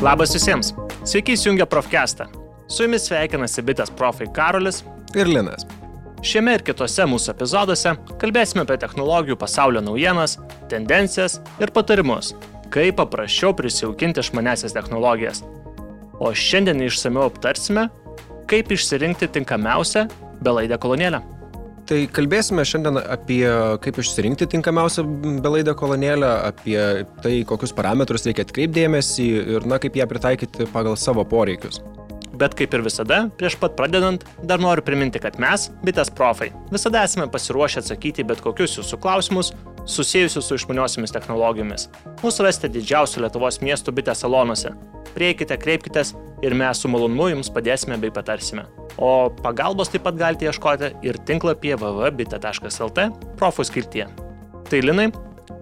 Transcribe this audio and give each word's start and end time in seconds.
Labas 0.00 0.32
visiems. 0.32 0.70
Sveiki 1.04 1.34
įsijungę 1.36 1.66
Profcastą. 1.68 2.24
Su 2.72 2.86
jumis 2.86 3.04
sveikinasi 3.04 3.60
bitės 3.68 3.90
profai 3.92 4.30
Karolis 4.32 4.78
ir 5.12 5.28
Linas. 5.28 5.66
Šiame 6.24 6.54
ir 6.56 6.62
kitose 6.64 7.04
mūsų 7.04 7.34
epizoduose 7.34 7.92
kalbėsime 8.22 8.64
apie 8.64 8.78
technologijų 8.80 9.36
pasaulio 9.42 9.82
naujienas, 9.84 10.38
tendencijas 10.72 11.36
ir 11.60 11.72
patarimus, 11.76 12.32
kaip 12.72 12.96
paprasčiau 12.96 13.52
prisijaukinti 13.58 14.24
išmanesias 14.24 14.72
technologijas. 14.72 15.42
O 16.16 16.32
šiandien 16.32 16.80
išsameu 16.86 17.26
aptarsime, 17.28 17.90
kaip 18.48 18.72
išsirinkti 18.72 19.28
tinkamiausią 19.36 20.06
belaidę 20.40 20.80
kolonėlę. 20.80 21.20
Tai 21.90 22.04
kalbėsime 22.14 22.62
šiandien 22.62 23.00
apie 23.02 23.42
kaip 23.82 23.96
išsirinkti 23.98 24.46
tinkamiausią 24.52 25.02
belaidę 25.42 25.72
kolonėlę, 25.74 26.28
apie 26.46 26.76
tai, 27.24 27.32
kokius 27.48 27.74
parametrus 27.74 28.28
reikia 28.28 28.44
atkreipdėmėsi 28.46 29.26
ir, 29.56 29.66
na, 29.66 29.80
kaip 29.82 29.98
ją 29.98 30.06
pritaikyti 30.12 30.68
pagal 30.70 30.94
savo 30.94 31.24
poreikius. 31.26 31.80
Bet 32.40 32.54
kaip 32.56 32.76
ir 32.76 32.84
visada, 32.86 33.24
prieš 33.40 33.56
pat 33.58 33.74
pradedant, 33.76 34.22
dar 34.46 34.62
noriu 34.62 34.84
priminti, 34.86 35.18
kad 35.20 35.40
mes, 35.42 35.66
bitės 35.82 36.12
profai, 36.14 36.52
visada 36.70 37.02
esame 37.08 37.26
pasiruošę 37.32 37.82
atsakyti 37.82 38.24
bet 38.28 38.40
kokius 38.44 38.78
jūsų 38.78 39.00
klausimus 39.02 39.50
susijusius 39.90 40.46
su 40.46 40.60
išmaniosiamis 40.60 41.12
technologijomis. 41.16 41.88
Mūsų 42.22 42.46
rasite 42.46 42.70
didžiausių 42.70 43.26
Lietuvos 43.26 43.58
miestų 43.66 43.98
bitės 43.98 44.22
salonuose. 44.22 44.76
Prieikite, 45.14 45.56
kreipkite 45.60 46.04
ir 46.46 46.54
mes 46.56 46.82
su 46.82 46.90
malonumu 46.90 47.30
jums 47.32 47.50
padėsime 47.52 47.98
bei 48.00 48.12
patarsime. 48.14 48.66
O 48.98 49.30
pagalbos 49.42 49.90
taip 49.92 50.04
pat 50.06 50.18
galite 50.18 50.48
ieškoti 50.48 50.92
ir 51.06 51.18
tinklapyje 51.28 51.78
www.bita.lt 51.80 53.08
profų 53.40 53.66
skiltyje. 53.68 54.10
Tai 54.70 54.82
linai, 54.84 55.08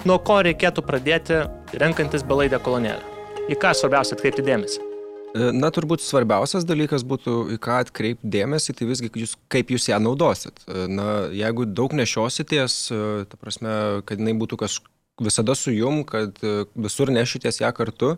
nuo 0.09 0.19
ko 0.25 0.41
reikėtų 0.45 0.85
pradėti 0.85 1.45
renkantis 1.81 2.27
belaidę 2.27 2.61
kolonėlę? 2.65 3.17
Į 3.49 3.57
ką 3.63 3.73
svarbiausia 3.77 4.17
atkreipti 4.19 4.45
dėmesį? 4.45 4.89
E, 5.37 5.51
na, 5.53 5.71
turbūt 5.75 6.03
svarbiausias 6.05 6.65
dalykas 6.69 7.05
būtų, 7.09 7.37
į 7.55 7.59
ką 7.63 7.81
atkreipti 7.85 8.31
dėmesį, 8.33 8.75
tai 8.79 8.89
visgi, 8.89 9.11
jūs, 9.23 9.35
kaip 9.53 9.73
jūs 9.73 9.89
ją 9.91 9.99
naudosit. 10.01 10.63
E, 10.65 10.87
na, 10.89 11.09
jeigu 11.35 11.67
daug 11.69 11.93
nešiosities, 11.97 12.79
e, 12.93 13.03
ta 13.29 13.41
prasme, 13.41 13.75
kad 14.09 14.21
jinai 14.21 14.37
būtų 14.41 14.61
kažkokia 14.65 14.95
visada 15.19 15.57
su 15.59 15.73
jum, 15.75 16.05
kad 16.07 16.37
visur 16.79 17.11
nešities 17.11 17.57
ją 17.59 17.73
kartu, 17.75 18.13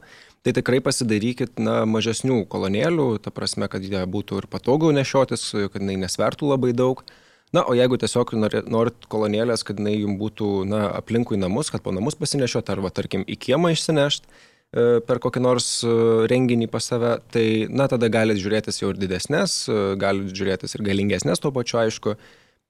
tai 0.44 0.54
tikrai 0.56 0.80
pasidarykit 0.84 1.60
na, 1.60 1.82
mažesnių 1.88 2.44
kolonėlių, 2.50 3.08
ta 3.24 3.32
prasme, 3.34 3.68
kad 3.72 3.84
jie 3.84 4.00
būtų 4.08 4.40
ir 4.40 4.48
patogiau 4.50 4.92
nešiotis, 4.96 5.50
kad 5.72 5.82
jinai 5.82 5.98
nesvertų 6.00 6.54
labai 6.54 6.72
daug. 6.76 7.04
Na, 7.52 7.64
o 7.66 7.74
jeigu 7.74 7.98
tiesiog 7.98 8.30
norit 8.70 9.08
kolonėlės, 9.10 9.64
kad 9.66 9.80
jinai 9.82 9.96
jums 9.96 10.20
būtų 10.20 10.50
na, 10.70 10.84
aplinkui 11.00 11.38
namus, 11.40 11.72
kad 11.74 11.82
po 11.82 11.92
namus 11.92 12.16
pasinešiot, 12.16 12.70
arba 12.70 12.92
tarkim 12.94 13.26
į 13.26 13.36
kiemą 13.42 13.72
išsinešt 13.74 14.28
e, 14.30 15.00
per 15.02 15.18
kokį 15.20 15.42
nors 15.42 15.70
e, 15.82 15.90
renginį 16.30 16.70
pas 16.70 16.86
save, 16.92 17.16
tai 17.34 17.66
na, 17.66 17.90
tada 17.90 18.08
galite 18.12 18.40
žiūrėtis 18.44 18.80
jau 18.80 18.94
ir 18.94 19.02
didesnės, 19.02 19.64
e, 19.66 19.80
galite 20.00 20.38
žiūrėtis 20.38 20.78
ir 20.78 20.86
galingesnės 20.86 21.42
tuo 21.42 21.50
pačiu, 21.52 21.82
aišku, 21.82 22.14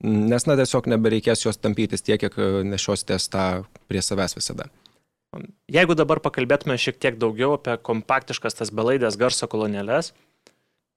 nes 0.01 0.49
na, 0.49 0.57
tiesiog 0.59 0.89
nebereikės 0.97 1.45
jos 1.45 1.61
tampytis 1.61 2.09
tiek, 2.09 2.25
kiek 2.25 2.41
nešiositės 2.73 3.29
tą 3.29 3.51
prie 3.85 4.01
savęs 4.01 4.41
visada. 4.41 4.73
Jeigu 5.71 5.95
dabar 5.95 6.19
pakalbėtume 6.23 6.75
šiek 6.81 6.99
tiek 6.99 7.19
daugiau 7.21 7.55
apie 7.55 7.77
kompaktiškas 7.87 8.59
tas 8.59 8.73
belaidės 8.75 9.19
garso 9.21 9.47
kolonėlės, 9.51 10.11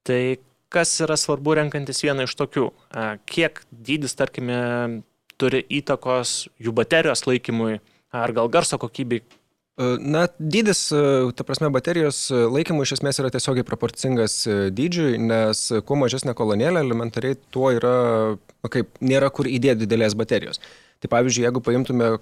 tai 0.07 0.39
kas 0.73 0.95
yra 1.05 1.17
svarbu 1.19 1.53
renkantis 1.59 2.01
vieną 2.01 2.25
iš 2.25 2.33
tokių? 2.39 2.65
Kiek 3.29 3.61
dydis, 3.69 4.17
tarkime, 4.17 4.57
turi 5.37 5.61
įtakos 5.79 6.47
jų 6.57 6.73
baterijos 6.73 7.27
laikymui 7.29 7.77
ar 8.13 8.33
gal 8.33 8.49
garso 8.49 8.81
kokybei? 8.81 9.21
Na, 9.73 10.27
dydis, 10.37 10.83
ta 11.33 11.45
prasme, 11.45 11.71
baterijos 11.73 12.27
laikymui 12.29 12.85
iš 12.85 12.99
esmės 12.99 13.17
yra 13.21 13.31
tiesiogiai 13.33 13.65
proporcingas 13.65 14.43
dydžiui, 14.73 15.15
nes 15.17 15.61
kuo 15.85 15.97
mažesnė 15.97 16.35
kolonėlė, 16.37 16.83
elementariai 16.85 17.39
tuo 17.53 17.71
yra, 17.73 17.93
kaip, 18.69 18.93
nėra 19.01 19.31
kur 19.33 19.49
įdėti 19.49 19.87
didelės 19.87 20.13
baterijos. 20.17 20.61
Tai 21.03 21.09
pavyzdžiui, 21.11 21.43
jeigu 21.43 21.59
paimtume 21.59 22.05
e, 22.07 22.17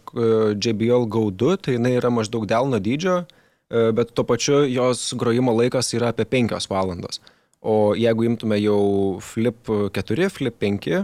JBL 0.58 1.06
Go 1.06 1.28
2, 1.30 1.60
tai 1.62 1.76
jinai 1.76 1.94
yra 2.00 2.10
maždaug 2.10 2.48
delno 2.50 2.80
dydžio, 2.82 3.20
e, 3.22 3.84
bet 3.94 4.16
tuo 4.18 4.26
pačiu 4.26 4.64
jos 4.66 5.12
grojimo 5.22 5.54
laikas 5.54 5.94
yra 5.94 6.10
apie 6.10 6.26
5 6.26 6.66
valandos. 6.72 7.22
O 7.62 7.94
jeigu 7.94 8.26
imtume 8.26 8.58
jau 8.58 9.20
Flip 9.22 9.70
4, 9.94 10.32
Flip 10.34 10.58
5, 10.58 10.90
e, 10.98 11.04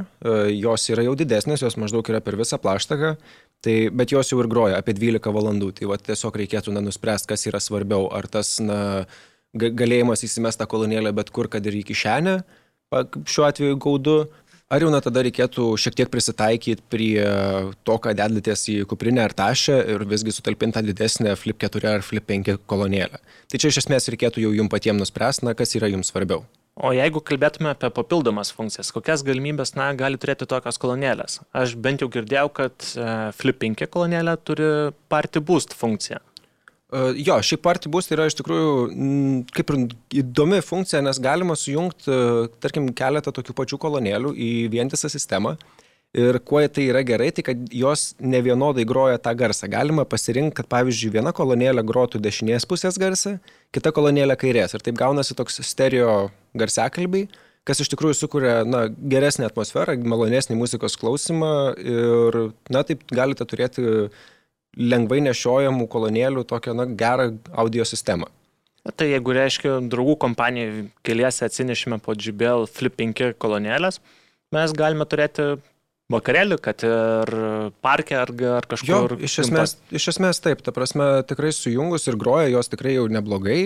jos 0.57 0.87
yra 0.89 1.05
jau 1.05 1.13
didesnės, 1.19 1.61
jos 1.61 1.77
maždaug 1.77 2.09
yra 2.09 2.23
per 2.25 2.39
visą 2.39 2.57
plaštaką, 2.57 3.13
tai, 3.61 3.77
bet 3.93 4.15
jos 4.15 4.33
jau 4.33 4.41
ir 4.41 4.49
groja 4.49 4.81
apie 4.81 4.97
12 4.97 5.29
valandų. 5.37 5.75
Tai 5.77 5.91
va, 5.93 6.01
tiesiog 6.01 6.41
reikėtų 6.41 6.73
na, 6.73 6.81
nuspręsti, 6.81 7.29
kas 7.29 7.45
yra 7.45 7.61
svarbiau. 7.61 8.09
Ar 8.09 8.25
tas 8.25 8.55
na, 8.57 9.05
galėjimas 9.53 10.25
įsimest 10.25 10.57
tą 10.57 10.65
kolonėlę 10.65 11.13
bet 11.13 11.29
kur, 11.29 11.45
kad 11.45 11.61
ir 11.69 11.77
į 11.77 11.85
kišenę, 11.91 12.39
šiuo 13.27 13.45
atveju 13.45 13.77
gaudu, 13.83 14.17
Ar 14.67 14.83
jau 14.83 14.89
na 14.91 14.99
tada 14.99 15.21
reikėtų 15.23 15.65
šiek 15.79 15.95
tiek 15.95 16.09
prisitaikyti 16.11 16.83
prie 16.91 17.21
to, 17.87 17.95
ką 18.03 18.11
dedlatės 18.19 18.65
į 18.67 18.81
kuprinę 18.91 19.21
ar 19.23 19.31
tašę 19.31 19.77
ir 19.93 20.03
visgi 20.11 20.33
sutalpinti 20.35 20.75
tą 20.75 20.83
didesnę 20.83 21.37
Flip 21.39 21.55
4 21.63 21.87
ar 21.93 22.03
Flip 22.03 22.27
5 22.27 22.57
kolonėlę. 22.67 23.21
Tai 23.47 23.61
čia 23.63 23.71
iš 23.71 23.79
esmės 23.85 24.11
reikėtų 24.11 24.43
jau 24.43 24.51
jums 24.57 24.73
patiems 24.73 24.99
nuspręsti, 25.05 25.47
na, 25.47 25.55
kas 25.55 25.71
yra 25.79 25.87
jums 25.87 26.11
svarbiau. 26.11 26.43
O 26.75 26.91
jeigu 26.91 27.23
kalbėtume 27.23 27.71
apie 27.71 27.87
papildomas 27.95 28.51
funkcijas, 28.51 28.91
kokias 28.91 29.23
galimybės, 29.23 29.71
na, 29.79 29.87
gali 29.95 30.19
turėti 30.19 30.49
tokios 30.51 30.83
kolonėlės? 30.83 31.39
Aš 31.55 31.79
bent 31.79 32.03
jau 32.03 32.11
girdėjau, 32.11 32.51
kad 32.59 32.91
e, 32.91 33.07
Flip 33.39 33.63
5 33.63 33.87
kolonėlė 33.87 34.35
turi 34.43 34.67
Party 35.07 35.39
Boost 35.47 35.79
funkciją. 35.79 36.19
Jo, 36.87 37.35
šiaip 37.43 37.65
Party 37.65 37.89
Boost 37.91 38.13
yra 38.15 38.29
iš 38.29 38.37
tikrųjų 38.39 38.67
kaip 39.51 39.71
ir 39.73 39.79
įdomi 40.21 40.61
funkcija, 40.63 41.01
nes 41.03 41.17
galima 41.19 41.57
sujungti, 41.59 42.13
tarkim, 42.63 42.87
keletą 42.95 43.33
tokių 43.35 43.55
pačių 43.57 43.79
kolonėlių 43.83 44.31
į 44.31 44.51
vientisą 44.71 45.11
sistemą. 45.11 45.57
Ir 46.15 46.39
kuo 46.47 46.61
tai 46.71 46.85
yra 46.87 47.01
gerai, 47.05 47.27
tai 47.35 47.43
kad 47.43 47.65
jos 47.75 48.13
ne 48.23 48.39
vienodai 48.41 48.85
groja 48.87 49.19
tą 49.19 49.33
garsą. 49.37 49.67
Galima 49.69 50.05
pasirinkti, 50.07 50.55
kad 50.61 50.69
pavyzdžiui 50.71 51.11
viena 51.17 51.33
kolonėlė 51.35 51.83
grotų 51.85 52.21
dešinės 52.23 52.65
pusės 52.65 52.95
garsą, 52.97 53.35
kita 53.75 53.91
kolonėlė 53.93 54.37
kairės. 54.39 54.73
Ir 54.73 54.85
taip 54.85 54.95
gaunasi 54.97 55.35
toks 55.37 55.59
stereo 55.67 56.29
garsiakalbiai, 56.57 57.27
kas 57.67 57.83
iš 57.83 57.91
tikrųjų 57.91 58.15
sukuria 58.15 58.55
na, 58.63 58.85
geresnę 58.87 59.51
atmosferą, 59.51 59.97
malonesnį 59.99 60.55
muzikos 60.57 60.95
klausimą 60.97 61.51
ir 61.83 62.39
na, 62.71 62.87
taip 62.87 63.03
galite 63.11 63.45
turėti 63.45 64.07
lengvai 64.77 65.21
nešiojamų 65.25 65.87
kolonėlių 65.91 66.45
tokią 66.47 66.75
na, 66.77 66.87
gerą 66.97 67.31
audio 67.57 67.85
sistemą. 67.87 68.29
Tai 68.95 69.07
jeigu 69.09 69.33
reiškia, 69.35 69.79
draugų 69.91 70.15
kompanijai 70.21 70.85
keliese 71.05 71.47
atsinešime 71.47 71.99
po 72.03 72.15
JBL 72.15 72.69
Flip 72.71 72.95
5 72.95 73.33
kolonėlės, 73.41 73.99
mes 74.55 74.75
galime 74.77 75.03
turėti 75.09 75.57
vakarėlį, 76.13 76.55
kad 76.63 76.85
ir 76.87 77.33
parke 77.83 78.15
ar, 78.15 78.31
ar 78.31 78.67
kažkur. 78.71 79.17
Jo, 79.17 79.17
iš, 79.27 79.41
esmės, 79.43 79.75
iš 79.91 80.07
esmės 80.13 80.39
taip, 80.39 80.61
ta 80.63 80.71
prasme 80.71 81.09
tikrai 81.27 81.51
sujungus 81.51 82.07
ir 82.07 82.15
groja 82.15 82.47
jos 82.53 82.71
tikrai 82.71 82.95
jau 82.95 83.09
neblogai. 83.11 83.59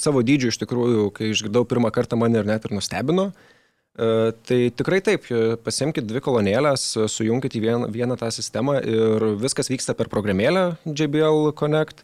Savo 0.00 0.24
dydžiu 0.24 0.54
iš 0.54 0.62
tikrųjų, 0.62 1.10
kai 1.18 1.28
išgirdau 1.34 1.66
pirmą 1.68 1.92
kartą 1.92 2.16
mane 2.16 2.40
ir 2.40 2.48
net 2.48 2.64
ir 2.64 2.72
nustebino. 2.72 3.28
E, 3.34 3.53
tai 3.94 4.70
tikrai 4.74 4.98
taip, 5.06 5.28
e, 5.30 5.54
pasimkite 5.62 6.08
dvi 6.10 6.18
kolonėlės, 6.24 6.86
e, 6.98 7.06
sujungkite 7.06 7.60
į 7.60 7.62
vieną, 7.62 7.90
vieną 7.94 8.16
tą 8.18 8.30
sistemą 8.34 8.80
ir 8.82 9.26
viskas 9.38 9.70
vyksta 9.70 9.94
per 9.94 10.10
programėlę 10.10 10.76
JBL 10.82 11.52
Connect. 11.54 12.02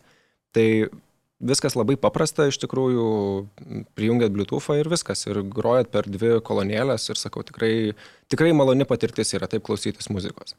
Tai 0.54 0.66
viskas 1.40 1.74
labai 1.74 1.96
paprasta, 1.98 2.46
iš 2.46 2.60
tikrųjų, 2.62 3.06
prijungiat 3.98 4.30
Bluetooth'ą 4.30 4.78
ir 4.78 4.90
viskas, 4.92 5.24
ir 5.26 5.42
grojat 5.42 5.90
per 5.90 6.06
dvi 6.06 6.38
kolonėlės 6.46 7.08
ir 7.10 7.18
sakau, 7.18 7.42
tikrai, 7.42 7.96
tikrai 8.30 8.52
maloni 8.54 8.86
patirtis 8.86 9.34
yra 9.34 9.48
taip 9.50 9.64
klausytis 9.66 10.10
muzikos. 10.14 10.54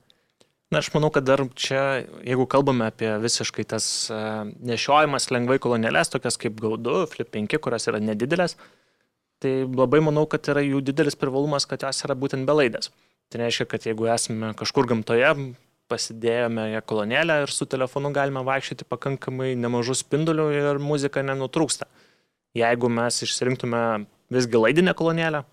Na, 0.71 0.79
aš 0.79 0.91
manau, 0.95 1.11
kad 1.11 1.27
dar 1.27 1.43
čia, 1.55 2.07
jeigu 2.23 2.47
kalbame 2.47 2.87
apie 2.87 3.11
visiškai 3.19 3.67
tas 3.67 3.85
nešiojimas 4.09 5.27
lengvai 5.31 5.59
kolonėlės, 5.63 6.11
tokias 6.11 6.39
kaip 6.39 6.59
Gaudu, 6.63 7.05
Flip 7.11 7.27
5, 7.27 7.59
kurios 7.59 7.87
yra 7.91 7.99
nedidelės, 7.99 8.55
uh, 8.55 8.80
Tai 9.41 9.51
labai 9.65 10.03
manau, 10.05 10.27
kad 10.29 10.45
yra 10.53 10.61
jų 10.61 10.83
didelis 10.85 11.17
privalumas, 11.17 11.65
kad 11.65 11.81
jos 11.81 12.03
yra 12.05 12.13
būtent 12.17 12.45
belaidės. 12.45 12.91
Tai 13.31 13.41
reiškia, 13.41 13.65
kad 13.71 13.85
jeigu 13.87 14.09
esame 14.11 14.51
kažkur 14.59 14.85
gamtoje, 14.91 15.31
pasidėjome 15.91 16.67
ją 16.75 16.81
kolonėlę 16.87 17.41
ir 17.43 17.53
su 17.53 17.65
telefonu 17.69 18.11
galime 18.15 18.43
vaikščioti 18.47 18.87
pakankamai 18.87 19.53
nemažų 19.59 19.97
spindulių 20.03 20.47
ir 20.55 20.81
muzika 20.83 21.23
nenutrūksta. 21.25 21.87
Jeigu 22.57 22.91
mes 22.91 23.21
išsirinktume 23.25 23.81
visgi 24.31 24.59
laidinę 24.59 24.93
kolonėlę, 24.97 25.43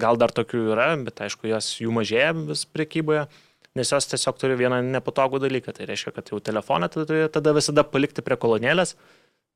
gal 0.00 0.20
dar 0.20 0.32
tokių 0.34 0.62
yra, 0.74 0.88
bet 1.04 1.22
aišku, 1.26 1.48
jos 1.50 1.70
jų 1.80 1.92
mažėja 1.96 2.32
vis 2.36 2.64
prekyboje, 2.70 3.26
nes 3.74 3.92
jos 3.92 4.08
tiesiog 4.10 4.38
turi 4.40 4.58
vieną 4.60 4.80
nepatogų 4.94 5.40
dalyką. 5.42 5.74
Tai 5.76 5.88
reiškia, 5.90 6.14
kad 6.16 6.30
jau 6.32 6.40
telefoną 6.44 6.90
tada 6.92 7.56
visada 7.56 7.86
palikti 7.88 8.24
prie 8.24 8.38
kolonėlės, 8.40 8.94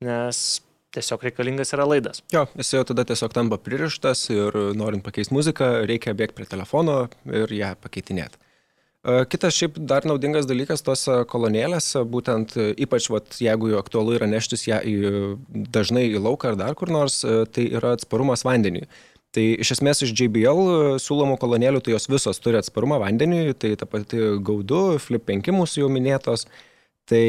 nes 0.05 0.43
tiesiog 0.95 1.23
reikalingas 1.27 1.73
yra 1.77 1.85
laidas. 1.89 2.23
Jo, 2.33 2.47
jis 2.57 2.73
jau 2.75 2.83
tada 2.91 3.05
tiesiog 3.07 3.33
tampa 3.35 3.59
pririštas 3.61 4.27
ir 4.33 4.55
norint 4.77 5.05
pakeisti 5.05 5.35
muziką, 5.35 5.71
reikia 5.89 6.15
bėgti 6.17 6.37
prie 6.39 6.47
telefono 6.49 7.01
ir 7.29 7.51
ją 7.53 7.75
pakeitinėti. 7.83 8.41
Kitas 9.31 9.55
šiaip 9.55 9.77
dar 9.87 10.03
naudingas 10.03 10.43
dalykas 10.43 10.83
tos 10.83 11.05
kolonėlėse, 11.31 12.01
būtent 12.03 12.57
ypač 12.83 13.05
vat, 13.13 13.37
jeigu 13.39 13.71
aktualu 13.79 14.17
yra 14.17 14.27
neštis 14.27 14.65
ją 14.67 14.81
į, 14.83 14.95
dažnai 15.71 16.09
į 16.09 16.19
lauką 16.19 16.51
ar 16.51 16.59
dar 16.59 16.75
kur 16.75 16.91
nors, 16.91 17.21
tai 17.23 17.69
yra 17.69 17.93
atsparumas 17.95 18.43
vandeniui. 18.43 18.89
Tai 19.31 19.45
iš 19.63 19.75
esmės 19.77 20.03
iš 20.03 20.11
JBL 20.17 20.97
siūlomų 20.99 21.37
kolonėlių, 21.39 21.79
tai 21.85 21.93
jos 21.93 22.09
visos 22.09 22.41
turi 22.43 22.59
atsparumą 22.59 22.97
vandeniui, 22.99 23.53
tai 23.55 23.75
ta 23.79 23.87
pati 23.87 24.19
gaudu, 24.43 24.97
Flip 24.99 25.23
5 25.29 25.53
mūsų 25.53 25.85
jau 25.85 25.89
minėtos, 25.93 26.47
Tai 27.09 27.21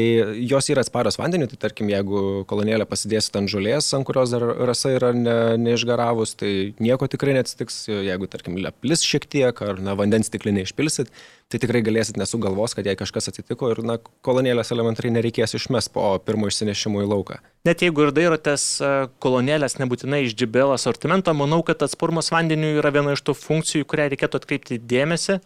jos 0.45 0.67
yra 0.69 0.83
atsparios 0.85 1.15
vandeniu, 1.17 1.47
tai 1.49 1.57
tarkim, 1.57 1.87
jeigu 1.89 2.43
kolonėlę 2.45 2.85
pasidėsit 2.85 3.33
ant 3.39 3.49
žolės, 3.49 3.87
ant 3.97 4.05
kurios 4.05 4.29
dar 4.29 4.43
rasa 4.69 4.91
yra 4.93 5.09
ne, 5.17 5.37
neišgaravus, 5.57 6.35
tai 6.37 6.51
nieko 6.77 7.07
tikrai 7.09 7.33
neatsitiks. 7.33 7.87
Jeigu, 7.89 8.27
tarkim, 8.29 8.59
leplis 8.61 9.01
šiek 9.01 9.25
tiek 9.25 9.61
ar 9.65 9.79
na, 9.81 9.95
vandens 9.97 10.29
stiklinį 10.29 10.67
išpilsit, 10.67 11.09
tai 11.49 11.57
tikrai 11.63 11.81
galėsit 11.81 12.19
nesugalvos, 12.21 12.75
kad 12.77 12.85
jei 12.85 12.93
kažkas 12.99 13.31
atsitiko 13.31 13.71
ir 13.73 13.81
na, 13.81 13.95
kolonėlės 14.21 14.69
elementariai 14.75 15.15
nereikės 15.15 15.57
išmes 15.57 15.89
po 15.95 16.11
pirmo 16.21 16.51
išsinešimo 16.51 17.01
į 17.01 17.09
lauką. 17.09 17.39
Net 17.65 17.81
jeigu 17.81 18.05
ir 18.05 18.13
dairotės 18.13 18.65
e, 18.85 18.91
kolonėlės 19.23 19.79
nebūtinai 19.81 20.21
iš 20.27 20.35
GBL 20.37 20.75
asortimento, 20.75 21.33
manau, 21.37 21.63
kad 21.65 21.81
atsparumas 21.81 22.29
vandeniu 22.33 22.75
yra 22.83 22.93
viena 22.93 23.17
iš 23.17 23.25
tų 23.25 23.33
funkcijų, 23.37 23.89
kurią 23.89 24.11
reikėtų 24.13 24.43
atkreipti 24.43 24.77
dėmesį, 24.93 25.39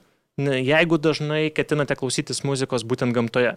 jeigu 0.43 0.99
dažnai 0.99 1.45
ketinate 1.55 1.95
klausytis 1.95 2.43
muzikos 2.43 2.83
būtent 2.83 3.15
gamtoje. 3.15 3.55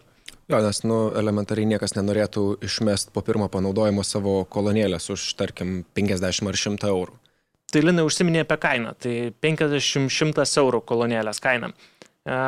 Jo, 0.49 0.63
nes, 0.65 0.79
nu, 0.89 1.11
elementariai 1.21 1.69
niekas 1.69 1.93
nenorėtų 1.93 2.43
išmest 2.65 3.11
po 3.13 3.21
pirmo 3.21 3.51
panaudojimo 3.53 4.01
savo 4.07 4.41
kolonėlės 4.49 5.11
už, 5.13 5.27
tarkim, 5.37 5.83
50 5.99 6.49
ar 6.49 6.57
100 6.57 6.89
eurų. 6.89 7.19
Tai 7.69 7.83
Linai 7.85 8.07
užsiminė 8.09 8.47
apie 8.47 8.57
kainą, 8.63 8.95
tai 8.97 9.15
50-100 9.45 10.47
eurų 10.63 10.81
kolonėlės 10.89 11.43
kaina. 11.45 11.69
E, 12.25 12.39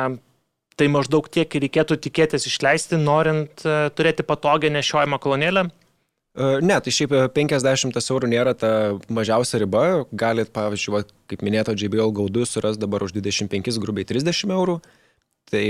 tai 0.81 0.87
maždaug 0.89 1.29
tiek 1.29 1.45
reikėtų 1.45 1.99
tikėtis 2.01 2.49
išleisti, 2.49 2.97
norint 2.97 3.61
e, 3.61 3.91
turėti 3.93 4.25
patogią 4.25 4.73
nešiojamą 4.73 5.21
kolonėlę. 5.21 5.67
E, 5.69 6.49
ne, 6.65 6.79
tai 6.81 6.95
šiaip 6.97 7.13
50 7.37 8.01
eurų 8.01 8.31
nėra 8.33 8.55
ta 8.57 8.71
mažiausia 9.13 9.61
riba. 9.61 9.85
Galit, 10.09 10.49
pavyzdžiui, 10.57 10.95
va, 10.97 11.03
kaip 11.29 11.45
minėto, 11.45 11.77
JBL 11.77 12.17
gaudus 12.17 12.57
suras 12.57 12.81
dabar 12.81 13.05
už 13.05 13.13
25, 13.21 13.77
grubiai 13.77 14.09
30 14.09 14.57
eurų. 14.57 14.79
Tai 15.51 15.65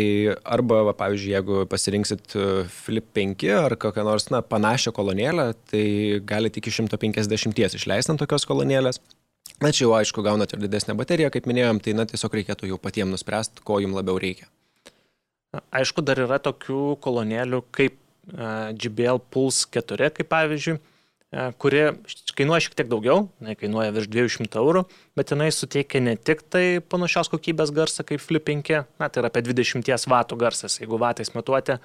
arba, 0.46 0.82
va, 0.86 0.94
pavyzdžiui, 0.98 1.32
jeigu 1.34 1.64
pasirinksit 1.70 2.36
e, 2.38 2.46
Flip 2.70 3.08
5 3.18 3.48
ar 3.56 3.76
kokią 3.82 4.04
nors 4.06 4.28
na, 4.30 4.44
panašią 4.46 4.94
kolonėlę, 4.94 5.48
tai 5.72 5.86
galite 6.28 6.62
iki 6.62 6.74
150 6.76 7.80
išleisti 7.80 8.14
ant 8.14 8.22
tokios 8.22 8.46
kolonėlės. 8.50 9.02
Na 9.62 9.72
čia 9.74 9.86
jau 9.86 9.96
aišku, 9.98 10.22
gaunate 10.26 10.58
ir 10.58 10.64
didesnę 10.64 10.94
bateriją, 10.98 11.32
kaip 11.34 11.50
minėjom, 11.50 11.82
tai 11.82 11.96
na, 11.98 12.06
tiesiog 12.10 12.38
reikėtų 12.38 12.70
jau 12.70 12.78
patiems 12.82 13.14
nuspręsti, 13.16 13.64
ko 13.66 13.80
jums 13.82 13.98
labiau 13.98 14.22
reikia. 14.22 14.50
Aišku, 15.74 16.04
dar 16.06 16.22
yra 16.24 16.38
tokių 16.42 16.96
kolonėlių 17.04 17.64
kaip 17.74 17.98
e, 17.98 18.52
GBL 18.78 19.22
Pulse 19.34 19.66
4, 19.74 20.12
kaip 20.18 20.30
pavyzdžiui, 20.32 20.78
kuri 21.31 21.83
kainuoja 22.36 22.66
šiek 22.66 22.75
tiek 22.75 22.89
daugiau, 22.92 23.30
jinai 23.39 23.56
kainuoja 23.56 23.94
virš 23.95 24.10
200 24.12 24.60
eurų, 24.60 24.83
bet 25.16 25.31
jinai 25.31 25.48
suteikia 25.56 26.01
ne 26.04 26.18
tik 26.19 26.44
tai 26.51 26.81
panašios 26.83 27.31
kokybės 27.31 27.72
garsą 27.75 28.04
kaip 28.07 28.19
Flip 28.19 28.44
5, 28.50 28.72
na 29.00 29.07
tai 29.07 29.24
yra 29.24 29.31
apie 29.31 29.44
20 29.48 30.07
vatų 30.12 30.38
garsas, 30.42 30.75
jeigu 30.81 31.00
vatais 31.00 31.31
matuoti, 31.31 31.78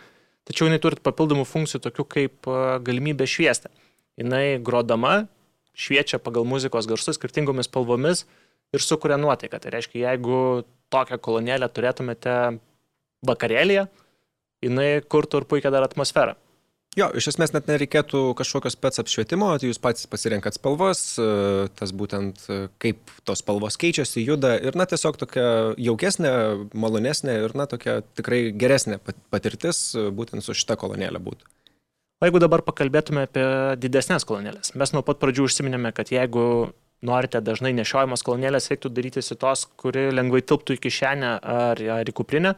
tačiau 0.50 0.66
jinai 0.66 0.80
turi 0.82 0.98
papildomų 0.98 1.44
funkcijų 1.46 1.82
tokių 1.84 2.06
kaip 2.10 2.50
e, 2.50 2.56
galimybė 2.86 3.28
šviesti. 3.30 3.70
Jinai 4.18 4.58
grodama 4.64 5.28
šviečia 5.76 6.18
pagal 6.18 6.46
muzikos 6.48 6.88
garsus 6.90 7.18
skirtingomis 7.20 7.68
spalvomis 7.70 8.24
ir 8.74 8.82
sukuria 8.82 9.18
nuotaiką. 9.20 9.60
Tai 9.62 9.74
reiškia, 9.76 10.00
jeigu 10.08 10.64
tokią 10.90 11.20
kolonėlę 11.22 11.68
turėtumėte 11.70 12.34
vakarėlėje, 13.26 13.86
jinai 14.64 14.90
kurtų 15.06 15.42
ir 15.42 15.48
puikia 15.52 15.70
dar 15.74 15.86
atmosferą. 15.86 16.34
Jo, 16.96 17.10
iš 17.12 17.26
esmės 17.34 17.52
net 17.52 17.66
nereikėtų 17.68 18.30
kažkokio 18.38 18.70
spets 18.72 19.02
apšvietimo, 19.02 19.50
tai 19.60 19.68
jūs 19.68 19.80
patys 19.84 20.06
pasirenkat 20.08 20.56
spalvas, 20.56 21.02
e, 21.20 21.26
tas 21.76 21.92
būtent 21.92 22.40
e, 22.48 22.56
kaip 22.80 23.12
tos 23.28 23.42
spalvos 23.42 23.76
keičiasi, 23.82 24.22
juda 24.24 24.54
ir 24.56 24.78
na 24.80 24.86
tiesiog 24.88 25.18
tokia 25.20 25.44
jaukesnė, 25.76 26.30
malonesnė 26.72 27.36
ir 27.42 27.52
na 27.58 27.68
tokia 27.68 27.98
tikrai 28.16 28.46
geresnė 28.56 28.96
patirtis 29.04 29.90
e, 29.92 30.06
būtent 30.08 30.46
su 30.46 30.56
šita 30.56 30.78
kolonėlė 30.80 31.20
būtų. 31.20 31.52
O 32.16 32.30
jeigu 32.30 32.40
dabar 32.40 32.64
pakalbėtume 32.64 33.26
apie 33.28 33.44
didesnės 33.76 34.24
kolonėlės, 34.24 34.72
mes 34.72 34.96
nuo 34.96 35.04
pat 35.04 35.20
pradžių 35.20 35.50
užsiminėme, 35.50 35.92
kad 35.92 36.08
jeigu 36.16 36.72
norite 37.04 37.44
dažnai 37.44 37.76
nešiojamos 37.76 38.24
kolonėlės, 38.24 38.72
reiktų 38.72 38.96
daryti 38.96 39.20
tos, 39.36 39.68
kuri 39.76 40.08
lengvai 40.16 40.40
tilptų 40.40 40.80
į 40.80 40.84
kišenę 40.88 41.38
ar, 41.44 41.86
ar 42.00 42.08
į 42.08 42.16
kuprinę, 42.16 42.56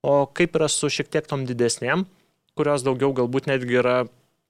o 0.00 0.22
kaip 0.32 0.56
yra 0.56 0.72
su 0.72 0.88
šiek 0.88 1.12
tiek 1.12 1.28
tom 1.28 1.44
didesnėm, 1.44 2.08
kurios 2.56 2.84
daugiau 2.86 3.12
galbūt 3.16 3.48
netgi 3.50 3.80
yra 3.82 3.96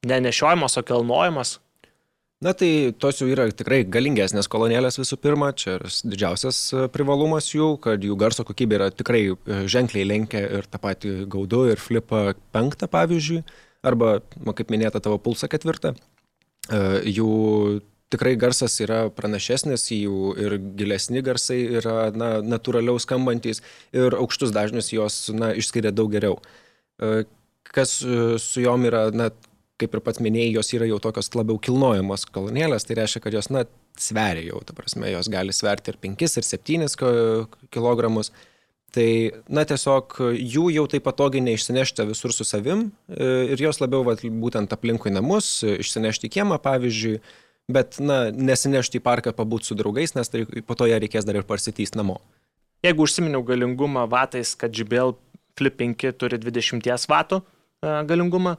nenešiojamos, 0.07 0.79
o 0.79 0.85
kelnojamos. 0.87 1.59
Na 2.45 2.53
tai 2.53 2.93
tos 3.01 3.17
jau 3.17 3.27
yra 3.33 3.47
tikrai 3.49 3.79
galingesnės 3.89 4.49
kolonėlės 4.53 4.99
visų 5.01 5.17
pirma, 5.25 5.55
čia 5.57 5.79
didžiausias 6.05 6.59
e, 6.77 6.83
privalumas 6.93 7.49
jų, 7.49 7.71
kad 7.81 8.03
jų 8.05 8.17
garso 8.21 8.45
kokybė 8.45 8.77
yra 8.77 8.89
tikrai 8.93 9.23
e, 9.33 9.61
ženkliai 9.73 10.05
lenkia 10.05 10.43
ir 10.59 10.69
tą 10.69 10.81
patį 10.83 11.15
gaudu 11.33 11.63
ir 11.73 11.81
flipą 11.81 12.35
penktą 12.53 12.91
pavyzdžiui, 12.93 13.41
arba, 13.89 14.19
kaip 14.53 14.75
minėta, 14.75 15.01
tavo 15.01 15.17
pulsą 15.25 15.49
ketvirtą. 15.49 15.95
E, 15.97 16.83
jų 17.09 17.31
tikrai 18.13 18.35
garsas 18.37 18.77
yra 18.85 19.07
pranašesnis, 19.17 19.89
jų 19.97 20.37
ir 20.37 20.59
gilesni 20.77 21.25
garsai 21.25 21.63
yra 21.81 22.11
na, 22.13 22.35
natūraliau 22.45 23.01
skambantis 23.01 23.65
ir 23.97 24.13
aukštus 24.21 24.53
dažnius 24.53 24.93
jos 24.93 25.23
na, 25.33 25.55
išskiria 25.57 25.89
daug 25.89 26.13
geriau 26.13 26.37
kas 27.75 28.01
e, 28.03 28.39
su 28.43 28.63
jom 28.65 28.87
yra, 28.89 29.09
na, 29.15 29.31
kaip 29.81 29.95
ir 29.95 30.03
pats 30.05 30.21
minėjai, 30.25 30.55
jos 30.57 30.73
yra 30.77 30.89
jau 30.89 30.99
tokios 31.03 31.31
labiau 31.37 31.59
kilnojamos 31.63 32.27
kolonėlės, 32.33 32.87
tai 32.89 32.99
reiškia, 33.01 33.23
kad 33.27 33.37
jos, 33.37 33.51
na, 33.53 33.67
sveria 34.01 34.45
jau, 34.49 34.61
ta 34.65 34.77
prasme, 34.77 35.09
jos 35.13 35.31
gali 35.33 35.55
sverti 35.57 35.93
ir 35.93 35.99
5, 36.03 36.29
ir 36.41 36.47
7 36.47 36.87
kg. 37.73 38.13
Tai, 38.97 39.09
na, 39.53 39.67
tiesiog 39.69 40.15
jų 40.41 40.71
jau 40.73 40.87
taip 40.89 41.05
patogiai 41.05 41.43
neišsinešti 41.45 42.07
visur 42.09 42.33
su 42.33 42.47
savim 42.49 42.87
e, 43.13 43.27
ir 43.53 43.61
jos 43.61 43.83
labiau, 43.83 44.07
va, 44.07 44.15
būtent 44.17 44.73
aplinkui 44.73 45.13
namus, 45.13 45.59
išsinešti 45.67 46.31
į 46.31 46.33
kiemą, 46.39 46.57
pavyzdžiui, 46.65 47.19
bet, 47.77 47.99
na, 48.01 48.31
nesinešti 48.33 49.03
į 49.03 49.05
parką 49.05 49.35
pabūti 49.37 49.69
su 49.69 49.77
draugais, 49.77 50.15
nes 50.17 50.33
tai 50.33 50.47
po 50.65 50.79
to 50.79 50.89
ją 50.89 51.03
reikės 51.03 51.29
dar 51.29 51.37
ir 51.37 51.45
parsitysti 51.49 52.01
namo. 52.01 52.23
Jeigu 52.87 53.05
užsiminiau 53.05 53.45
galingumą 53.45 54.07
vatais, 54.09 54.55
kad 54.57 54.73
JBL 54.73 55.17
Flip 55.57 55.77
5 55.77 56.17
turi 56.21 56.41
20 56.41 57.11
vatų, 57.11 57.43
E, 57.43 57.56
galingumą. 57.83 58.57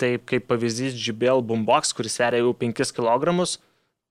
Taip 0.00 0.24
kaip 0.26 0.48
pavyzdys 0.50 0.96
JBL 0.98 1.44
Boombox, 1.46 1.94
kuris 1.94 2.16
sveria 2.18 2.42
jau 2.42 2.50
5 2.58 2.90
kg, 2.96 3.46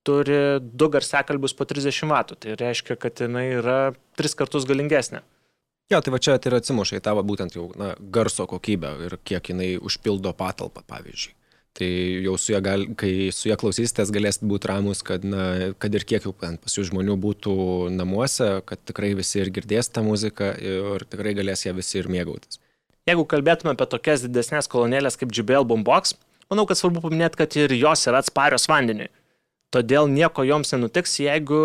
turi 0.04 0.40
du 0.60 0.88
garsekalbius 0.88 1.52
po 1.56 1.66
30 1.68 2.08
W. 2.08 2.38
Tai 2.40 2.56
reiškia, 2.60 2.96
kad 2.96 3.20
jinai 3.20 3.46
yra 3.58 3.78
3 4.20 4.36
kartus 4.38 4.64
galingesnė. 4.68 5.20
Jo, 5.92 6.00
tai 6.00 6.14
va 6.14 6.20
čia 6.22 6.38
tai 6.40 6.54
atsimuša 6.56 6.96
į 6.96 7.04
tavo 7.04 7.22
būtent 7.28 7.56
jau 7.58 7.68
na, 7.76 7.92
garso 8.00 8.46
kokybę 8.48 8.94
ir 9.04 9.18
kiek 9.28 9.52
jinai 9.52 9.74
užpildo 9.76 10.32
patalpą, 10.36 10.80
pavyzdžiui. 10.88 11.34
Tai 11.74 11.88
jau 12.22 12.36
su 12.38 12.52
ja, 12.54 12.60
gal, 12.62 12.86
kai 12.96 13.32
su 13.34 13.48
ja 13.50 13.56
klausysitės, 13.58 14.12
galėsit 14.14 14.46
būti 14.46 14.70
ramus, 14.70 15.02
kad, 15.04 15.24
na, 15.26 15.72
kad 15.82 15.96
ir 15.98 16.06
kiek 16.06 16.24
jau 16.28 16.32
pas 16.38 16.76
jų 16.78 16.86
žmonių 16.92 17.16
būtų 17.20 17.54
namuose, 17.92 18.62
kad 18.68 18.80
tikrai 18.86 19.10
visi 19.18 19.42
ir 19.42 19.50
girdės 19.52 19.90
tą 19.90 20.04
muziką 20.06 20.52
ir 20.62 21.04
tikrai 21.10 21.34
galės 21.36 21.66
ją 21.66 21.74
visi 21.76 21.98
ir 21.98 22.08
mėgautis. 22.14 22.62
Jeigu 23.04 23.26
kalbėtume 23.28 23.74
apie 23.74 23.84
tokias 23.92 24.22
didesnės 24.24 24.70
kolonėlės 24.72 25.18
kaip 25.20 25.32
JBL 25.36 25.66
Boombox, 25.68 26.14
manau, 26.48 26.64
kad 26.64 26.78
svarbu 26.78 27.02
paminėti, 27.04 27.36
kad 27.36 27.56
ir 27.60 27.74
jos 27.76 28.06
yra 28.08 28.22
atsparios 28.24 28.64
vandeniui. 28.70 29.10
Todėl 29.74 30.08
nieko 30.08 30.44
joms 30.48 30.72
nenutiks, 30.72 31.18
jeigu 31.20 31.58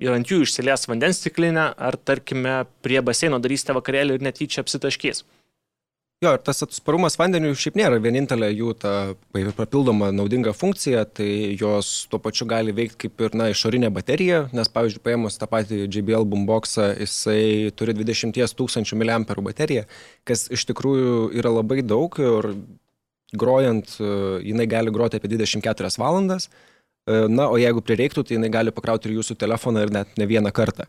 ir 0.00 0.14
ant 0.14 0.30
jų 0.30 0.46
išsilies 0.46 0.88
vandens 0.88 1.20
stiklinę, 1.20 1.66
ar 1.76 1.98
tarkime 2.00 2.62
prie 2.80 3.02
baseino 3.04 3.42
darysite 3.44 3.76
vakarėlį 3.76 4.16
ir 4.16 4.24
netyčia 4.24 4.62
apsitaškys. 4.64 5.26
Jo, 6.24 6.30
ir 6.32 6.40
tas 6.40 6.62
atsparumas 6.64 7.18
vandeniu 7.20 7.50
šiaip 7.60 7.74
nėra 7.76 7.98
vienintelė 8.00 8.46
jų 8.48 8.70
ta 8.80 8.90
papildoma 9.58 10.06
naudinga 10.16 10.54
funkcija, 10.56 11.02
tai 11.12 11.26
jos 11.60 11.90
tuo 12.08 12.16
pačiu 12.24 12.46
gali 12.48 12.72
veikti 12.72 13.02
kaip 13.02 13.20
ir 13.26 13.36
na, 13.36 13.50
išorinė 13.52 13.90
baterija, 13.92 14.38
nes 14.56 14.70
pavyzdžiui, 14.72 15.02
paėmus 15.04 15.36
tą 15.36 15.44
patį 15.50 15.82
JBL 15.84 16.24
boomboxą, 16.32 16.86
jisai 17.02 17.68
turi 17.76 17.92
20 17.98 18.56
tūkstančių 18.56 18.96
mAh 19.02 19.42
bateriją, 19.50 19.84
kas 20.24 20.46
iš 20.48 20.64
tikrųjų 20.72 21.34
yra 21.36 21.52
labai 21.52 21.82
daug 21.84 22.16
ir 22.16 22.48
grojant 23.36 23.98
jinai 24.00 24.66
gali 24.72 24.96
groti 24.96 25.20
apie 25.20 25.28
24 25.36 25.92
valandas, 26.00 26.48
na, 27.04 27.50
o 27.52 27.60
jeigu 27.60 27.84
prireiktų, 27.84 28.24
tai 28.24 28.40
jinai 28.40 28.48
gali 28.56 28.72
pakrauti 28.72 29.12
ir 29.12 29.18
jūsų 29.18 29.36
telefoną 29.36 29.84
ir 29.84 29.92
net 30.00 30.16
ne 30.16 30.32
vieną 30.32 30.48
kartą. 30.48 30.88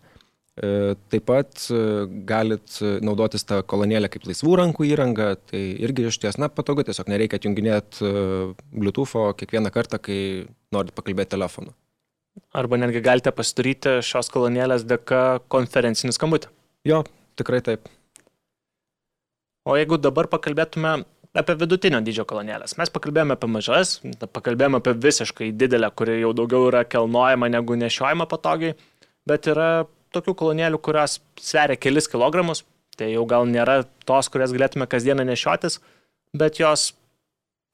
E, 0.57 0.95
taip 1.13 1.27
pat 1.29 1.67
e, 1.69 1.79
galit 2.25 2.79
naudotis 3.05 3.43
tą 3.45 3.59
kolonėlę 3.69 4.09
kaip 4.09 4.23
laisvų 4.25 4.55
rankų 4.57 4.87
įrangą, 4.89 5.27
tai 5.51 5.59
irgi 5.85 6.07
iš 6.09 6.17
ties, 6.23 6.39
na, 6.41 6.49
patogu, 6.49 6.81
tiesiog 6.87 7.11
nereikia 7.13 7.37
junginėti 7.43 8.01
e, 8.01 8.13
Bluetooth'o 8.73 9.27
kiekvieną 9.37 9.69
kartą, 9.75 9.99
kai 10.01 10.19
norit 10.73 10.95
pakalbėti 10.97 11.35
telefonu. 11.35 11.75
Arba 12.57 12.79
netgi 12.81 13.03
galite 13.05 13.29
pasidaryti 13.33 13.99
šios 14.05 14.31
kolonėlės 14.33 14.85
dėka 14.89 15.43
konferencinį 15.53 16.15
skambutį. 16.17 16.49
Jo, 16.89 17.03
tikrai 17.37 17.61
taip. 17.65 17.85
O 19.67 19.75
jeigu 19.77 19.99
dabar 20.01 20.29
pakalbėtume 20.31 20.95
apie 21.37 21.53
vidutinio 21.59 21.99
dydžio 22.01 22.25
kolonėlės. 22.25 22.73
Mes 22.79 22.89
pakalbėjome 22.93 23.35
apie 23.37 23.49
mažas, 23.51 23.99
pakalbėjome 24.33 24.81
apie 24.81 24.95
visiškai 25.05 25.51
didelę, 25.53 25.91
kuri 25.93 26.17
jau 26.23 26.33
daugiau 26.37 26.71
yra 26.71 26.81
kelnojama 26.87 27.49
negu 27.53 27.77
nešiojama 27.77 28.25
patogiai, 28.31 28.73
bet 29.29 29.49
yra 29.53 29.69
tokių 30.15 30.35
kolonėlių, 30.39 30.79
kurios 30.83 31.19
sveria 31.41 31.77
kelis 31.79 32.09
kilogramus, 32.11 32.63
tai 32.97 33.11
jau 33.13 33.25
gal 33.29 33.47
nėra 33.49 33.83
tos, 34.07 34.29
kurias 34.33 34.53
galėtume 34.55 34.87
kasdieną 34.89 35.25
nešiotis, 35.27 35.79
bet 36.37 36.61
jos 36.61 36.91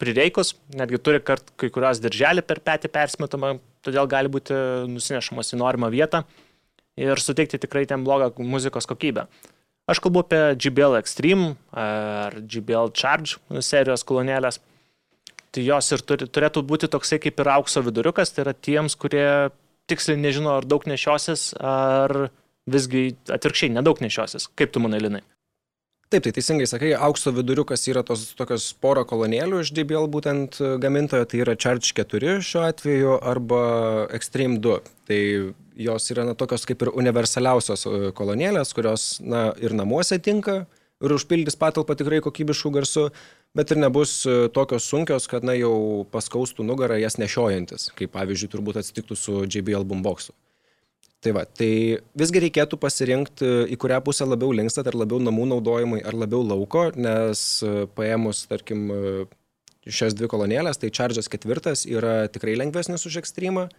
prireikus, 0.01 0.53
netgi 0.75 0.99
turi 0.99 1.21
kart 1.23 1.53
kai 1.59 1.69
kurios 1.73 2.01
dirželį 2.03 2.43
per 2.47 2.59
petį 2.65 2.91
persmetamą, 2.93 3.55
todėl 3.85 4.09
gali 4.09 4.31
būti 4.31 4.55
nusinešamas 4.91 5.53
į 5.53 5.61
norimą 5.61 5.89
vietą 5.93 6.23
ir 6.99 7.21
suteikti 7.21 7.61
tikrai 7.61 7.85
ten 7.89 8.03
blogą 8.05 8.31
muzikos 8.43 8.87
kokybę. 8.89 9.27
Aš 9.89 9.99
kalbu 9.99 10.21
apie 10.23 10.41
GBL 10.55 10.95
Extreme 11.01 11.55
ar 11.75 12.37
GBL 12.39 12.93
Charge 12.95 13.39
serijos 13.59 14.05
kolonėlės. 14.07 14.61
Tai 15.53 15.61
jos 15.61 15.91
ir 15.93 16.01
turi, 16.07 16.25
turėtų 16.25 16.63
būti 16.65 16.87
toksai 16.89 17.19
kaip 17.21 17.41
ir 17.43 17.49
aukso 17.53 17.83
viduriukas, 17.85 18.31
tai 18.33 18.45
yra 18.45 18.53
tiems, 18.55 18.95
kurie 18.97 19.51
tiksliai 19.91 20.19
nežino, 20.19 20.55
ar 20.57 20.67
daug 20.67 20.85
nešiosis, 20.89 21.51
ar 21.59 22.29
visgi 22.69 23.13
atvirkščiai 23.31 23.75
nedaug 23.75 23.99
nešiosis. 24.03 24.49
Kaip 24.59 24.73
tu 24.73 24.83
manai, 24.83 25.01
Linai? 25.03 25.23
Taip, 26.13 26.27
tai 26.27 26.33
teisingai 26.35 26.67
sakai, 26.69 26.91
aukso 26.93 27.31
viduriukas 27.33 27.87
yra 27.89 28.03
tos 28.05 28.27
tokios 28.37 28.67
poro 28.77 29.01
kolonėlių 29.09 29.63
iš 29.63 29.71
JBL 29.73 30.05
būtent 30.13 30.59
gamintojo, 30.83 31.25
tai 31.25 31.39
yra 31.41 31.55
Charge 31.57 31.89
4 31.97 32.35
šiuo 32.45 32.67
atveju 32.67 33.15
arba 33.31 33.63
Extreme 34.13 34.59
2. 34.61 34.75
Tai 35.09 35.19
jos 35.87 36.11
yra 36.13 36.27
na, 36.27 36.35
tokios 36.37 36.67
kaip 36.69 36.85
ir 36.85 36.91
universaliausios 36.93 37.87
e, 37.89 38.11
kolonėlės, 38.13 38.75
kurios 38.77 39.07
na, 39.25 39.47
ir 39.57 39.73
namuose 39.73 40.19
tinka 40.21 40.67
ir 41.03 41.15
užpildys 41.17 41.57
patalpą 41.59 41.97
tikrai 41.97 42.21
kokybiškų 42.23 42.71
garsų, 42.77 43.07
bet 43.57 43.73
ir 43.73 43.81
nebus 43.81 44.23
e, 44.25 44.47
tokios 44.53 44.87
sunkios, 44.89 45.27
kad 45.31 45.45
na, 45.45 45.55
jau 45.57 46.05
paskaustų 46.13 46.65
nugarą 46.67 46.97
jas 47.01 47.19
nešiojantis, 47.21 47.91
kaip 47.97 48.13
pavyzdžiui 48.15 48.49
turbūt 48.53 48.79
atsitiktų 48.81 49.17
su 49.19 49.43
JBL 49.45 49.85
boomboxu. 49.89 50.33
Tai 51.23 51.31
va, 51.37 51.45
tai 51.47 52.01
visgi 52.19 52.41
reikėtų 52.43 52.77
pasirinkti, 52.81 53.51
į 53.71 53.77
kurią 53.79 54.01
pusę 54.03 54.27
labiau 54.27 54.51
linkstat, 54.51 54.89
ar 54.91 54.97
labiau 54.99 55.21
namų 55.23 55.47
naudojimui, 55.53 56.01
ar 56.03 56.17
labiau 56.19 56.43
lauko, 56.43 56.89
nes 56.99 57.45
e, 57.63 57.85
paėmus, 57.95 58.43
tarkim, 58.51 58.89
šias 59.87 60.15
dvi 60.15 60.29
kolonėlės, 60.31 60.79
tai 60.79 60.91
Charge'as 60.95 61.29
ketvirtas 61.31 61.85
yra 61.89 62.27
tikrai 62.31 62.55
lengvesnis 62.59 63.05
už 63.07 63.21
ekstremą, 63.23 63.69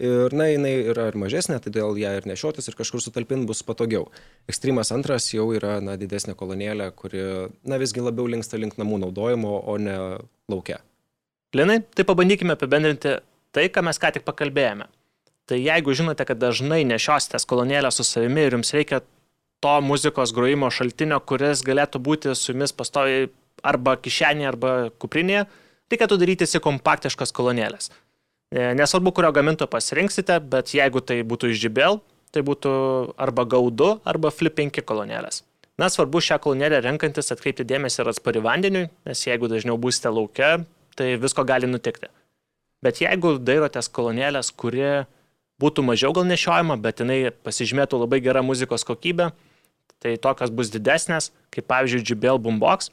Ir, 0.00 0.32
na, 0.32 0.46
jinai 0.48 0.72
yra 0.88 1.10
ir 1.10 1.16
mažesnė, 1.20 1.58
todėl 1.60 1.98
ją 2.00 2.14
ir 2.16 2.28
nešiotis 2.28 2.70
ir 2.70 2.76
kažkur 2.78 3.02
sutalpinti 3.04 3.44
bus 3.50 3.60
patogiau. 3.68 4.06
Ekstremas 4.48 4.94
antras 4.96 5.26
jau 5.34 5.50
yra, 5.52 5.74
na, 5.84 5.98
didesnė 6.00 6.32
kolonėlė, 6.40 6.86
kuri, 6.96 7.24
na, 7.68 7.76
visgi 7.82 8.00
labiau 8.00 8.30
linksta 8.32 8.56
link 8.56 8.78
namų 8.80 9.02
naudojimo, 9.04 9.58
o 9.68 9.76
ne 9.76 9.98
laukia. 10.48 10.80
Linai, 11.52 11.82
tai 11.92 12.08
pabandykime 12.08 12.56
apibendrinti 12.56 13.18
tai, 13.52 13.68
ką 13.68 13.84
mes 13.84 14.00
ką 14.00 14.14
tik 14.16 14.24
pakalbėjome. 14.24 14.88
Tai 15.50 15.58
jeigu 15.60 15.92
žinote, 15.98 16.24
kad 16.24 16.38
dažnai 16.40 16.80
nešiositės 16.88 17.44
kolonėlę 17.50 17.90
su 17.92 18.06
savimi 18.06 18.46
ir 18.46 18.56
jums 18.56 18.72
reikia 18.72 19.02
to 19.60 19.72
muzikos 19.84 20.32
grojimo 20.32 20.70
šaltinio, 20.72 21.20
kuris 21.20 21.64
galėtų 21.66 22.00
būti 22.00 22.32
su 22.38 22.54
jumis 22.54 22.72
pastoviai 22.72 23.28
arba 23.66 23.98
kišenėje, 24.00 24.52
arba 24.54 24.76
kuprinėje, 25.02 25.44
reikėtų 25.92 26.20
daryti 26.22 26.48
į 26.48 26.62
kompaktiškas 26.64 27.34
kolonėlės. 27.36 27.90
E, 28.50 28.72
nesvarbu, 28.74 29.12
kurio 29.14 29.30
gamintojo 29.30 29.70
pasirinksite, 29.70 30.40
bet 30.50 30.72
jeigu 30.74 30.98
tai 31.06 31.20
būtų 31.22 31.52
iš 31.52 31.68
JBL, 31.68 32.00
tai 32.34 32.42
būtų 32.46 32.72
arba 33.22 33.44
GAU2 33.46 34.00
arba 34.10 34.32
Flip 34.34 34.56
5 34.58 34.82
kolonėlės. 34.86 35.44
Na, 35.78 35.86
svarbu 35.86 36.18
šią 36.18 36.40
kolonėlę 36.42 36.80
renkantis 36.82 37.30
atkreipti 37.30 37.64
dėmesį 37.64 38.02
ir 38.02 38.10
atspari 38.10 38.42
vandeniui, 38.42 38.88
nes 39.06 39.22
jeigu 39.22 39.46
dažniau 39.48 39.78
būsite 39.78 40.10
laukia, 40.10 40.64
tai 40.98 41.14
visko 41.22 41.46
gali 41.46 41.70
nutikti. 41.70 42.10
Bet 42.82 42.98
jeigu 42.98 43.36
dairotės 43.38 43.86
kolonėlės, 43.94 44.50
kuri 44.50 45.06
būtų 45.62 45.86
mažiau 45.86 46.10
gal 46.16 46.26
nešiojama, 46.26 46.80
bet 46.82 47.04
jinai 47.04 47.30
pasižymėtų 47.46 48.02
labai 48.02 48.18
gerą 48.24 48.42
muzikos 48.42 48.82
kokybę, 48.88 49.30
tai 50.02 50.16
tokios 50.18 50.50
bus 50.50 50.74
didesnės, 50.74 51.30
kaip 51.54 51.70
pavyzdžiui 51.70 52.02
JBL 52.02 52.42
Boombox, 52.42 52.90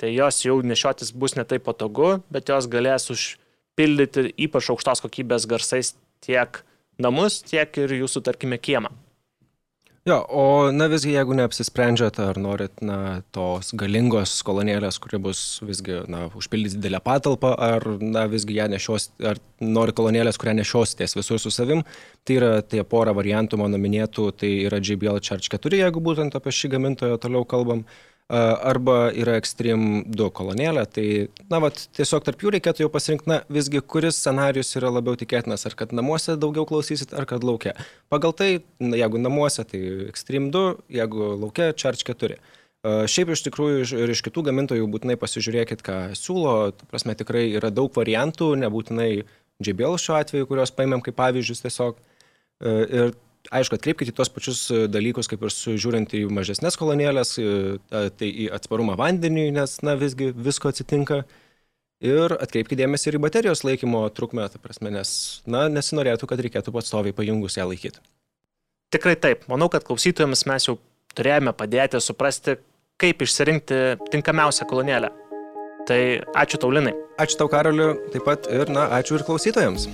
tai 0.00 0.16
jos 0.16 0.40
jau 0.40 0.62
nešiotis 0.64 1.12
bus 1.12 1.36
netai 1.36 1.60
patogu, 1.60 2.22
bet 2.32 2.48
jos 2.48 2.70
galės 2.70 3.10
už 3.12 3.34
pildyti 3.76 4.30
ypač 4.48 4.70
aukštos 4.72 5.04
kokybės 5.04 5.48
garsais 5.50 5.94
tiek 6.24 6.62
namus, 7.02 7.42
tiek 7.46 7.82
ir 7.82 7.98
jūsų, 8.02 8.24
tarkime, 8.26 8.58
kiemą. 8.58 8.92
Jo, 10.06 10.20
o 10.30 10.42
na 10.70 10.86
visgi, 10.86 11.16
jeigu 11.16 11.34
neapsisprendžiate, 11.34 12.22
ar 12.30 12.38
norit 12.38 12.78
na, 12.78 13.24
tos 13.34 13.72
galingos 13.74 14.36
kolonėlės, 14.46 15.00
kuri 15.02 15.18
bus 15.24 15.40
visgi, 15.66 15.96
na, 16.06 16.28
užpildyti 16.38 16.78
didelę 16.78 17.00
patalpą, 17.02 17.50
ar 17.58 17.82
na, 17.98 18.28
visgi 18.30 18.54
ją 18.54 18.68
nešios, 18.70 19.08
ar 19.26 19.40
nori 19.58 19.96
kolonėlės, 19.98 20.38
kurią 20.38 20.54
nešiositės 20.60 21.18
visur 21.18 21.42
su 21.42 21.50
savim, 21.50 21.82
tai 22.22 22.38
yra 22.38 22.52
tie 22.62 22.84
pora 22.86 23.16
variantų 23.18 23.58
mano 23.58 23.82
minėtų, 23.82 24.28
tai 24.38 24.52
yra 24.68 24.78
JBL 24.78 25.18
Charge 25.26 25.50
4, 25.56 25.82
jeigu 25.82 26.04
būtent 26.06 26.38
apie 26.38 26.54
šį 26.54 26.76
gamintoją 26.76 27.18
toliau 27.26 27.42
kalbam, 27.42 27.82
arba 28.28 29.12
yra 29.14 29.36
Extreme 29.38 30.00
2 30.10 30.28
kolonėlė, 30.34 30.82
tai, 30.90 31.06
na, 31.50 31.60
vat, 31.62 31.78
tiesiog 31.94 32.24
tarp 32.26 32.42
jų 32.42 32.56
reikėtų 32.56 32.82
jau 32.82 32.90
pasirinkti, 32.90 33.30
na, 33.30 33.38
visgi, 33.52 33.78
kuris 33.78 34.18
scenarius 34.18 34.74
yra 34.78 34.90
labiau 34.90 35.14
tikėtinas, 35.18 35.62
ar 35.68 35.76
kad 35.78 35.94
namuose 35.94 36.34
daugiau 36.40 36.66
klausysit, 36.66 37.14
ar 37.14 37.28
kad 37.30 37.46
laukia. 37.46 37.76
Pagal 38.10 38.34
tai, 38.34 38.50
na, 38.82 38.98
jeigu 38.98 39.20
namuose, 39.22 39.62
tai 39.70 39.82
Extreme 40.08 40.50
2, 40.54 40.64
jeigu 40.98 41.32
laukia, 41.44 41.70
Charge 41.78 42.02
4. 42.08 42.40
Šiaip 42.86 43.30
iš 43.34 43.42
tikrųjų 43.46 43.86
ir 43.98 44.10
iš 44.14 44.20
kitų 44.26 44.44
gamintojų 44.46 44.86
būtinai 44.90 45.16
pasižiūrėkit, 45.18 45.80
ką 45.86 45.96
siūlo, 46.18 46.72
prasme 46.90 47.16
tikrai 47.18 47.48
yra 47.58 47.72
daug 47.74 47.90
variantų, 47.94 48.52
nebūtinai 48.62 49.10
JBL 49.62 49.96
šiuo 50.02 50.18
atveju, 50.20 50.46
kuriuos 50.50 50.74
paėmėm 50.76 51.02
kaip 51.02 51.16
pavyzdžius 51.18 51.64
tiesiog. 51.64 51.98
Ir 52.62 53.14
aišku, 53.54 53.78
atkreipkite 53.78 54.12
į 54.12 54.16
tos 54.16 54.30
pačius 54.32 54.60
e, 54.70 54.84
dalykus, 54.90 55.28
kaip 55.30 55.44
ir 55.46 55.52
žiūrint 55.52 56.14
į 56.16 56.26
mažesnės 56.34 56.78
kolonėlės, 56.80 57.36
e, 57.40 57.80
tai 58.18 58.28
į 58.28 58.48
atsparumą 58.56 58.96
vandeniui, 59.00 59.48
nes, 59.54 59.78
na, 59.86 59.96
visgi 60.00 60.32
visko 60.32 60.72
atsitinka. 60.72 61.22
Ir 62.04 62.34
atkreipkite 62.36 62.82
dėmesį 62.82 63.08
ir 63.10 63.18
į 63.18 63.22
baterijos 63.24 63.64
laikymo 63.64 64.02
trukmę, 64.12 64.44
ta 64.52 64.60
prasme, 64.60 64.92
nes, 64.92 65.10
na, 65.48 65.64
nesinorėtų, 65.72 66.28
kad 66.28 66.42
reikėtų 66.44 66.74
pastoviai 66.74 67.16
pajungus 67.16 67.56
ją 67.56 67.64
laikyti. 67.70 68.02
Tikrai 68.92 69.16
taip. 69.18 69.48
Manau, 69.50 69.70
kad 69.72 69.86
klausytojams 69.86 70.44
mes 70.46 70.68
jau 70.68 70.76
turėjome 71.16 71.56
padėti 71.56 72.00
suprasti, 72.04 72.58
kaip 73.00 73.24
išsirinkti 73.24 73.80
tinkamiausią 74.12 74.68
kolonėlę. 74.68 75.10
Tai 75.86 76.00
ačiū 76.36 76.60
taulinai. 76.60 76.96
Ačiū 77.22 77.40
tau, 77.40 77.50
Karoliu, 77.50 77.92
taip 78.12 78.26
pat 78.26 78.50
ir, 78.52 78.72
na, 78.72 78.88
ačiū 78.98 79.20
ir 79.20 79.26
klausytojams. 79.26 79.86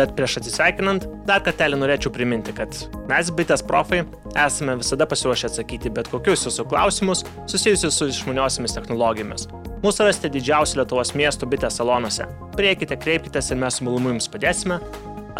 Bet 0.00 0.14
prieš 0.16 0.38
atsisveikinant, 0.40 1.04
dar 1.28 1.42
kartelį 1.44 1.76
norėčiau 1.82 2.08
priminti, 2.14 2.54
kad 2.56 2.72
mes, 3.10 3.28
bitės 3.36 3.60
profai, 3.66 3.98
esame 4.32 4.78
visada 4.80 5.04
pasiruošę 5.10 5.50
atsakyti 5.50 5.92
bet 5.92 6.08
kokius 6.08 6.46
jūsų 6.46 6.64
klausimus 6.70 7.20
susijusius 7.50 7.98
su 8.00 8.08
išmaniosiamis 8.08 8.78
technologijomis. 8.78 9.44
Mūsų 9.84 10.06
rasite 10.08 10.30
didžiausių 10.32 10.80
Lietuvos 10.80 11.12
miestų 11.20 11.50
bitės 11.52 11.76
salonuose. 11.76 12.24
Prieikite, 12.56 12.96
kreipkite 13.00 13.44
ir 13.44 13.60
mes 13.60 13.76
su 13.76 13.84
malumu 13.84 14.14
jums 14.14 14.30
padėsime. 14.32 14.80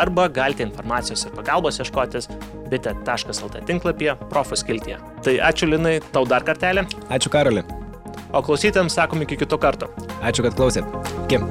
Arba 0.00 0.29
galite 0.29 0.67
informacijos 0.67 1.25
ir 1.25 1.33
pagalbos 1.38 1.81
ieškotis 1.81 2.29
bitė.lt 2.69 3.64
tinklapyje 3.71 4.17
profų 4.29 4.61
skiltyje. 4.61 5.00
Tai 5.25 5.38
ačiū 5.49 5.71
Linai, 5.73 5.99
tau 6.12 6.26
dar 6.29 6.45
kartelį. 6.45 6.85
Ačiū 7.09 7.33
Karoli. 7.33 7.64
O 8.31 8.45
klausytėms 8.45 9.00
sakom 9.00 9.25
iki 9.25 9.40
kito 9.40 9.57
karto. 9.61 9.88
Ačiū, 10.21 10.45
kad 10.45 10.61
klausėt. 10.61 11.00
Kim. 11.33 11.49